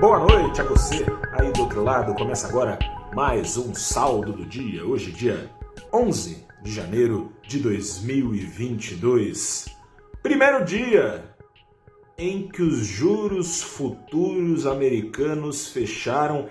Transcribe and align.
Boa 0.00 0.18
noite 0.18 0.60
a 0.62 0.64
você 0.64 1.04
aí 1.34 1.52
do 1.52 1.60
outro 1.60 1.84
lado. 1.84 2.14
Começa 2.14 2.48
agora 2.48 2.78
mais 3.14 3.58
um 3.58 3.74
saldo 3.74 4.32
do 4.32 4.46
dia. 4.46 4.82
Hoje, 4.82 5.12
dia 5.12 5.50
11 5.92 6.46
de 6.62 6.72
janeiro 6.72 7.30
de 7.46 7.58
2022. 7.58 9.66
Primeiro 10.22 10.64
dia 10.64 11.22
em 12.16 12.48
que 12.48 12.62
os 12.62 12.78
juros 12.78 13.60
futuros 13.60 14.66
americanos 14.66 15.68
fecharam 15.68 16.48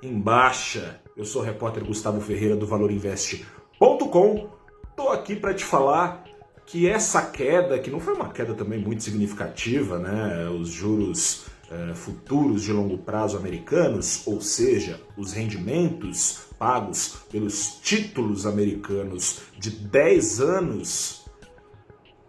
em 0.00 0.16
baixa. 0.16 1.00
Eu 1.16 1.24
sou 1.24 1.42
o 1.42 1.44
repórter 1.44 1.84
Gustavo 1.84 2.20
Ferreira 2.20 2.54
do 2.54 2.68
ValorInvest.com. 2.68 4.48
Tô 4.94 5.08
aqui 5.08 5.34
para 5.34 5.52
te 5.52 5.64
falar 5.64 6.22
que 6.64 6.88
essa 6.88 7.20
queda, 7.20 7.80
que 7.80 7.90
não 7.90 7.98
foi 7.98 8.14
uma 8.14 8.28
queda 8.28 8.54
também 8.54 8.78
muito 8.78 9.02
significativa, 9.02 9.98
né? 9.98 10.48
Os 10.50 10.68
juros 10.68 11.50
eh, 11.72 11.94
futuros 11.94 12.62
de 12.62 12.72
longo 12.72 12.98
prazo 12.98 13.38
americanos, 13.38 14.26
ou 14.26 14.42
seja, 14.42 15.00
os 15.16 15.32
rendimentos 15.32 16.40
pagos 16.58 17.16
pelos 17.30 17.78
títulos 17.82 18.44
americanos 18.44 19.40
de 19.58 19.70
10 19.70 20.40
anos, 20.40 21.22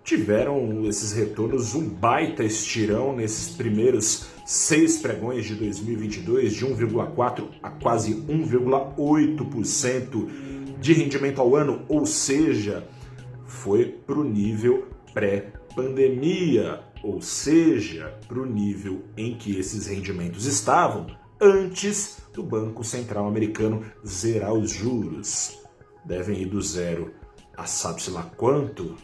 tiveram 0.02 0.86
esses 0.86 1.12
retornos 1.12 1.76
um 1.76 1.88
baita 1.88 2.44
estirão 2.44 3.16
nesses 3.16 3.56
primeiros 3.56 4.26
seis 4.46 5.00
pregões 5.00 5.46
de 5.46 5.56
2022, 5.56 6.54
de 6.54 6.66
1,4% 6.66 7.48
a 7.62 7.70
quase 7.70 8.16
1,8% 8.16 10.28
de 10.80 10.94
rendimento 10.94 11.42
ao 11.42 11.56
ano, 11.56 11.84
ou 11.90 12.06
seja, 12.06 12.88
foi 13.46 13.86
para 13.86 14.20
o 14.20 14.24
nível 14.24 14.88
pré-pandemia, 15.14 16.93
ou 17.04 17.22
seja, 17.22 18.18
para 18.28 18.40
o 18.40 18.46
nível 18.46 19.04
em 19.18 19.36
que 19.36 19.60
esses 19.60 19.88
rendimentos 19.88 20.46
estavam 20.46 21.08
antes 21.40 22.18
do 22.34 22.42
Banco 22.42 22.84
Central 22.84 23.28
Americano 23.28 23.84
zerar 24.08 24.54
os 24.54 24.72
juros. 24.72 25.60
Devem 26.06 26.42
ir 26.42 26.46
do 26.46 26.62
zero 26.62 27.14
a 27.58 27.66
sabe-se 27.66 28.10
lá 28.10 28.24
quanto? 28.38 28.96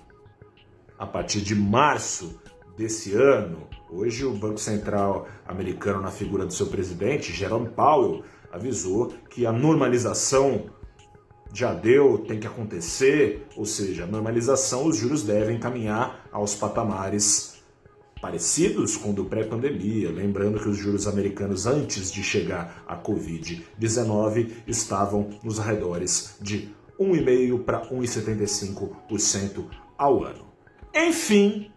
A 0.97 1.05
partir 1.05 1.41
de 1.41 1.53
março 1.53 2.39
desse 2.77 3.13
ano. 3.13 3.67
Hoje, 3.91 4.25
o 4.25 4.33
Banco 4.33 4.59
Central 4.59 5.27
Americano, 5.45 6.01
na 6.01 6.11
figura 6.11 6.45
do 6.45 6.53
seu 6.53 6.67
presidente, 6.67 7.33
Jerome 7.33 7.69
Powell, 7.69 8.23
avisou 8.51 9.13
que 9.29 9.45
a 9.45 9.51
normalização 9.51 10.69
já 11.53 11.73
deu, 11.73 12.19
tem 12.19 12.39
que 12.39 12.47
acontecer, 12.47 13.47
ou 13.55 13.65
seja, 13.65 14.03
a 14.03 14.07
normalização, 14.07 14.85
os 14.85 14.97
juros 14.97 15.23
devem 15.23 15.59
caminhar 15.59 16.27
aos 16.31 16.55
patamares 16.55 17.58
parecidos 18.21 18.97
com 18.97 19.11
o 19.11 19.13
do 19.13 19.25
pré-pandemia. 19.25 20.11
Lembrando 20.11 20.59
que 20.59 20.69
os 20.69 20.77
juros 20.77 21.07
americanos, 21.07 21.65
antes 21.65 22.11
de 22.11 22.23
chegar 22.23 22.83
à 22.87 22.97
Covid-19, 22.97 24.51
estavam 24.67 25.29
nos 25.43 25.59
arredores 25.59 26.35
de 26.41 26.69
1,5% 26.99 27.63
para 27.63 27.89
1,75% 27.89 29.65
ao 29.97 30.23
ano. 30.23 30.45
Enfim, 30.93 31.71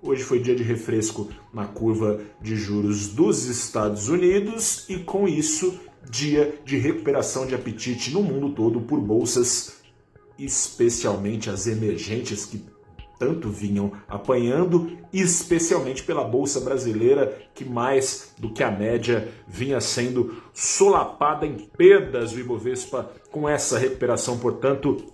hoje 0.00 0.22
foi 0.22 0.40
dia 0.40 0.54
de 0.54 0.62
refresco 0.62 1.28
na 1.52 1.66
curva 1.66 2.20
de 2.40 2.54
juros 2.54 3.08
dos 3.08 3.46
Estados 3.46 4.08
Unidos 4.08 4.84
e, 4.88 4.98
com 4.98 5.26
isso, 5.26 5.78
dia 6.08 6.60
de 6.64 6.76
recuperação 6.76 7.46
de 7.46 7.54
apetite 7.54 8.12
no 8.12 8.22
mundo 8.22 8.54
todo 8.54 8.80
por 8.80 9.00
bolsas, 9.00 9.80
especialmente 10.38 11.50
as 11.50 11.66
emergentes 11.66 12.44
que 12.44 12.64
tanto 13.18 13.50
vinham 13.50 13.92
apanhando, 14.08 14.96
especialmente 15.12 16.02
pela 16.02 16.24
bolsa 16.24 16.58
brasileira, 16.60 17.38
que 17.54 17.64
mais 17.64 18.34
do 18.38 18.50
que 18.50 18.62
a 18.62 18.70
média 18.70 19.28
vinha 19.46 19.80
sendo 19.80 20.42
solapada 20.52 21.46
em 21.46 21.56
perdas. 21.56 22.32
O 22.32 22.40
Ibovespa, 22.40 23.10
com 23.30 23.48
essa 23.48 23.78
recuperação, 23.78 24.38
portanto, 24.38 25.12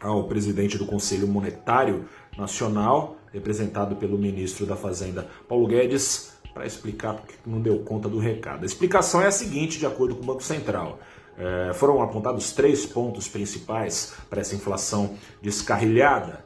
ao 0.00 0.24
presidente 0.24 0.76
do 0.76 0.84
Conselho 0.84 1.28
Monetário 1.28 2.04
Nacional, 2.36 3.16
representado 3.32 3.96
pelo 3.96 4.18
ministro 4.18 4.66
da 4.66 4.76
Fazenda 4.76 5.28
Paulo 5.48 5.66
Guedes, 5.66 6.32
para 6.52 6.66
explicar 6.66 7.14
porque 7.14 7.34
não 7.46 7.60
deu 7.60 7.78
conta 7.78 8.08
do 8.08 8.18
recado. 8.18 8.64
A 8.64 8.66
explicação 8.66 9.22
é 9.22 9.26
a 9.26 9.30
seguinte, 9.30 9.78
de 9.78 9.86
acordo 9.86 10.16
com 10.16 10.22
o 10.22 10.26
Banco 10.26 10.42
Central. 10.42 10.98
É, 11.36 11.72
foram 11.72 12.02
apontados 12.02 12.52
três 12.52 12.84
pontos 12.84 13.26
principais 13.26 14.14
para 14.28 14.40
essa 14.40 14.54
inflação 14.54 15.14
descarrilhada. 15.40 16.44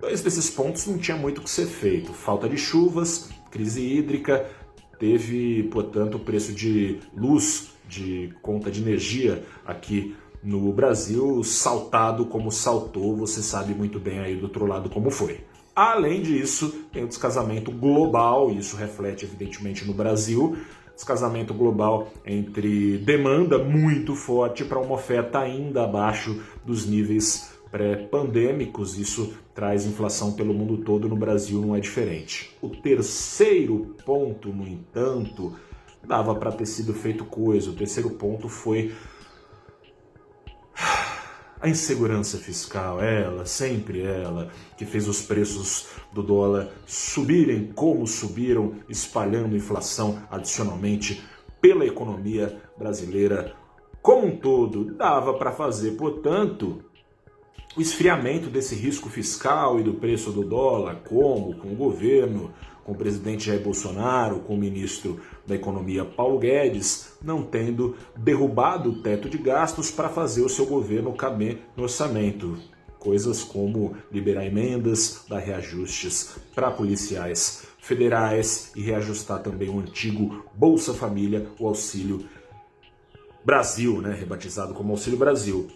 Dois 0.00 0.20
desses 0.22 0.48
pontos 0.48 0.86
não 0.86 0.96
tinha 0.96 1.16
muito 1.16 1.38
o 1.38 1.44
que 1.44 1.50
ser 1.50 1.66
feito: 1.66 2.12
falta 2.12 2.48
de 2.48 2.56
chuvas, 2.56 3.30
crise 3.50 3.82
hídrica, 3.82 4.48
teve, 4.98 5.64
portanto, 5.64 6.16
o 6.16 6.20
preço 6.20 6.52
de 6.52 7.00
luz, 7.16 7.70
de 7.88 8.32
conta 8.42 8.70
de 8.70 8.80
energia 8.80 9.44
aqui 9.66 10.14
no 10.42 10.72
Brasil 10.72 11.42
saltado 11.42 12.26
como 12.26 12.52
saltou, 12.52 13.16
você 13.16 13.42
sabe 13.42 13.74
muito 13.74 13.98
bem 13.98 14.20
aí 14.20 14.36
do 14.36 14.44
outro 14.44 14.66
lado 14.66 14.88
como 14.88 15.10
foi. 15.10 15.40
Além 15.74 16.22
disso, 16.22 16.86
tem 16.92 17.04
o 17.04 17.08
descasamento 17.08 17.70
global, 17.70 18.50
e 18.50 18.58
isso 18.58 18.76
reflete 18.76 19.24
evidentemente 19.24 19.84
no 19.84 19.94
Brasil, 19.94 20.56
descasamento 20.98 21.54
global 21.54 22.08
entre 22.26 22.98
demanda 22.98 23.56
muito 23.56 24.16
forte 24.16 24.64
para 24.64 24.80
uma 24.80 24.94
oferta 24.94 25.38
ainda 25.38 25.84
abaixo 25.84 26.42
dos 26.66 26.86
níveis 26.86 27.52
pré-pandêmicos. 27.70 28.98
Isso 28.98 29.32
traz 29.54 29.86
inflação 29.86 30.32
pelo 30.32 30.52
mundo 30.52 30.78
todo, 30.78 31.08
no 31.08 31.14
Brasil 31.14 31.60
não 31.60 31.76
é 31.76 31.78
diferente. 31.78 32.50
O 32.60 32.68
terceiro 32.68 33.94
ponto, 34.04 34.48
no 34.48 34.66
entanto, 34.66 35.54
dava 36.04 36.34
para 36.34 36.50
ter 36.50 36.66
sido 36.66 36.92
feito 36.92 37.24
coisa. 37.24 37.70
O 37.70 37.74
terceiro 37.74 38.10
ponto 38.10 38.48
foi 38.48 38.92
a 41.60 41.68
insegurança 41.68 42.38
fiscal, 42.38 43.00
ela, 43.00 43.44
sempre 43.44 44.02
ela, 44.02 44.48
que 44.76 44.86
fez 44.86 45.08
os 45.08 45.22
preços 45.22 45.88
do 46.12 46.22
dólar 46.22 46.68
subirem 46.86 47.72
como 47.74 48.06
subiram, 48.06 48.74
espalhando 48.88 49.56
inflação 49.56 50.22
adicionalmente 50.30 51.22
pela 51.60 51.84
economia 51.84 52.60
brasileira 52.78 53.54
como 54.00 54.26
um 54.26 54.36
todo. 54.36 54.96
Dava 54.96 55.34
para 55.34 55.52
fazer, 55.52 55.92
portanto, 55.92 56.84
o 57.76 57.80
esfriamento 57.80 58.48
desse 58.48 58.74
risco 58.74 59.08
fiscal 59.08 59.78
e 59.78 59.82
do 59.82 59.94
preço 59.94 60.32
do 60.32 60.42
dólar, 60.42 61.02
como 61.08 61.54
com 61.56 61.72
o 61.72 61.76
governo 61.76 62.52
com 62.88 62.92
o 62.92 62.96
presidente 62.96 63.44
Jair 63.44 63.60
Bolsonaro, 63.60 64.40
com 64.40 64.54
o 64.54 64.58
ministro 64.58 65.20
da 65.46 65.54
Economia 65.54 66.06
Paulo 66.06 66.38
Guedes, 66.38 67.12
não 67.22 67.42
tendo 67.42 67.94
derrubado 68.16 68.88
o 68.88 69.02
teto 69.02 69.28
de 69.28 69.36
gastos 69.36 69.90
para 69.90 70.08
fazer 70.08 70.40
o 70.40 70.48
seu 70.48 70.64
governo 70.64 71.12
caber 71.12 71.60
no 71.76 71.82
orçamento. 71.82 72.56
Coisas 72.98 73.44
como 73.44 73.94
liberar 74.10 74.46
emendas, 74.46 75.26
dar 75.28 75.38
reajustes 75.38 76.38
para 76.54 76.70
policiais 76.70 77.66
federais 77.78 78.72
e 78.74 78.80
reajustar 78.80 79.42
também 79.42 79.68
o 79.68 79.80
antigo 79.80 80.46
Bolsa 80.54 80.94
Família, 80.94 81.46
o 81.60 81.68
Auxílio 81.68 82.24
Brasil, 83.44 84.00
né, 84.00 84.14
rebatizado 84.14 84.72
como 84.72 84.92
Auxílio 84.92 85.18
Brasil. 85.18 85.68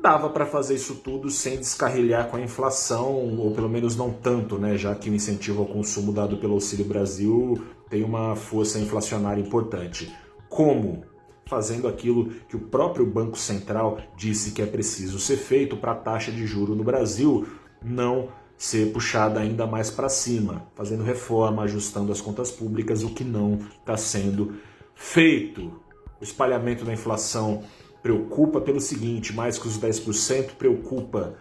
Dava 0.00 0.30
para 0.30 0.46
fazer 0.46 0.74
isso 0.74 0.96
tudo 0.96 1.28
sem 1.30 1.56
descarrilhar 1.56 2.28
com 2.28 2.36
a 2.36 2.40
inflação, 2.40 3.36
ou 3.38 3.52
pelo 3.52 3.68
menos 3.68 3.96
não 3.96 4.10
tanto, 4.12 4.58
né, 4.58 4.76
já 4.76 4.94
que 4.94 5.10
o 5.10 5.14
incentivo 5.14 5.60
ao 5.60 5.66
consumo 5.66 6.12
dado 6.12 6.36
pelo 6.36 6.54
Auxílio 6.54 6.84
Brasil 6.84 7.60
tem 7.90 8.04
uma 8.04 8.36
força 8.36 8.78
inflacionária 8.78 9.40
importante. 9.40 10.14
Como? 10.48 11.02
fazendo 11.48 11.88
aquilo 11.88 12.28
que 12.46 12.54
o 12.54 12.60
próprio 12.60 13.06
Banco 13.06 13.38
Central 13.38 13.98
disse 14.14 14.52
que 14.52 14.60
é 14.60 14.66
preciso 14.66 15.18
ser 15.18 15.38
feito 15.38 15.78
para 15.78 15.92
a 15.92 15.96
taxa 15.96 16.30
de 16.30 16.46
juro 16.46 16.74
no 16.74 16.84
Brasil 16.84 17.48
não 17.82 18.28
ser 18.56 18.92
puxada 18.92 19.40
ainda 19.40 19.66
mais 19.66 19.90
para 19.90 20.08
cima, 20.08 20.66
fazendo 20.74 21.02
reforma, 21.02 21.62
ajustando 21.62 22.12
as 22.12 22.20
contas 22.20 22.50
públicas, 22.50 23.02
o 23.02 23.10
que 23.10 23.24
não 23.24 23.54
está 23.54 23.96
sendo 23.96 24.54
feito. 24.94 25.80
O 26.20 26.24
espalhamento 26.24 26.84
da 26.84 26.92
inflação 26.92 27.62
preocupa 28.02 28.60
pelo 28.60 28.80
seguinte: 28.80 29.32
mais 29.32 29.58
que 29.58 29.66
os 29.66 29.78
10%, 29.78 30.50
preocupa 30.58 31.34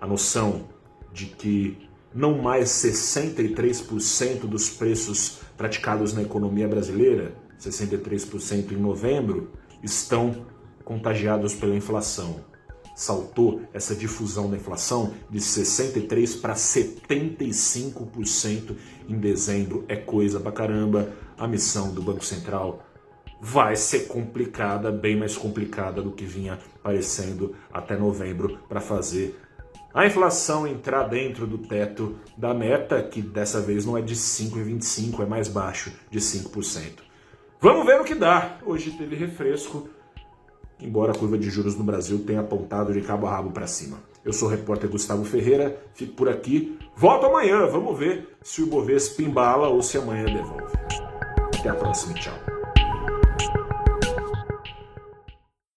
a 0.00 0.06
noção 0.06 0.68
de 1.12 1.26
que 1.26 1.88
não 2.14 2.38
mais 2.38 2.68
63% 2.70 4.46
dos 4.46 4.70
preços 4.70 5.40
praticados 5.56 6.12
na 6.12 6.22
economia 6.22 6.68
brasileira 6.68 7.34
63% 7.60 8.72
em 8.72 8.76
novembro, 8.76 9.50
estão 9.82 10.46
contagiados 10.84 11.54
pela 11.54 11.74
inflação. 11.74 12.44
Saltou 12.94 13.62
essa 13.74 13.94
difusão 13.94 14.48
da 14.48 14.56
inflação 14.56 15.12
de 15.28 15.38
63% 15.38 16.40
para 16.40 16.54
75% 16.54 18.74
em 19.08 19.18
dezembro. 19.18 19.84
É 19.86 19.96
coisa 19.96 20.40
pra 20.40 20.52
caramba. 20.52 21.12
A 21.36 21.46
missão 21.46 21.92
do 21.92 22.00
Banco 22.00 22.24
Central 22.24 22.85
vai 23.40 23.76
ser 23.76 24.06
complicada, 24.06 24.90
bem 24.90 25.16
mais 25.16 25.36
complicada 25.36 26.02
do 26.02 26.12
que 26.12 26.24
vinha 26.24 26.58
parecendo 26.82 27.54
até 27.72 27.96
novembro 27.96 28.58
para 28.68 28.80
fazer 28.80 29.38
a 29.96 30.04
inflação 30.04 30.66
entrar 30.66 31.04
dentro 31.04 31.46
do 31.46 31.56
teto 31.56 32.16
da 32.36 32.52
meta, 32.52 33.02
que 33.02 33.22
dessa 33.22 33.62
vez 33.62 33.86
não 33.86 33.96
é 33.96 34.02
de 34.02 34.14
5,25, 34.14 35.22
é 35.22 35.26
mais 35.26 35.48
baixo, 35.48 35.90
de 36.10 36.20
5%. 36.20 36.98
Vamos 37.58 37.86
ver 37.86 37.98
o 37.98 38.04
que 38.04 38.14
dá. 38.14 38.58
Hoje 38.62 38.90
teve 38.90 39.16
refresco, 39.16 39.88
embora 40.78 41.12
a 41.12 41.14
curva 41.14 41.38
de 41.38 41.48
juros 41.48 41.76
no 41.76 41.82
Brasil 41.82 42.22
tenha 42.26 42.40
apontado 42.40 42.92
de 42.92 43.00
cabo 43.00 43.26
a 43.26 43.30
rabo 43.30 43.52
para 43.52 43.66
cima. 43.66 43.96
Eu 44.22 44.34
sou 44.34 44.48
o 44.48 44.50
repórter 44.50 44.90
Gustavo 44.90 45.24
Ferreira, 45.24 45.82
fico 45.94 46.12
por 46.12 46.28
aqui. 46.28 46.78
Volto 46.94 47.24
amanhã, 47.24 47.66
vamos 47.66 47.98
ver 47.98 48.36
se 48.42 48.60
o 48.60 48.66
Ibovespa 48.66 49.22
embala 49.22 49.68
ou 49.68 49.82
se 49.82 49.96
amanhã 49.96 50.26
devolve. 50.26 50.76
Até 51.58 51.70
a 51.70 51.74
próxima, 51.74 52.12
tchau. 52.12 52.55